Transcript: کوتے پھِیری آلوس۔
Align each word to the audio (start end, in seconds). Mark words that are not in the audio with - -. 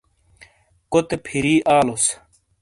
کوتے 0.91 1.15
پھِیری 1.25 1.55
آلوس۔ 1.75 2.03